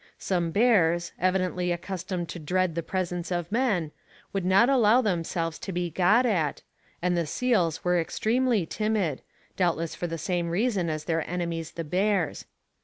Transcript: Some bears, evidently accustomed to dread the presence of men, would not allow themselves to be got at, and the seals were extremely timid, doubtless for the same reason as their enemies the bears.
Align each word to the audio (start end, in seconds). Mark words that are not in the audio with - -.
Some 0.17 0.49
bears, 0.49 1.11
evidently 1.19 1.71
accustomed 1.71 2.27
to 2.29 2.39
dread 2.39 2.73
the 2.73 2.81
presence 2.81 3.29
of 3.29 3.51
men, 3.51 3.91
would 4.33 4.43
not 4.45 4.67
allow 4.67 4.99
themselves 4.99 5.59
to 5.59 5.71
be 5.71 5.91
got 5.91 6.25
at, 6.25 6.63
and 7.03 7.15
the 7.15 7.27
seals 7.27 7.83
were 7.83 7.99
extremely 8.01 8.65
timid, 8.65 9.21
doubtless 9.57 9.93
for 9.93 10.07
the 10.07 10.17
same 10.17 10.49
reason 10.49 10.89
as 10.89 11.03
their 11.03 11.29
enemies 11.29 11.73
the 11.73 11.83
bears. 11.83 12.45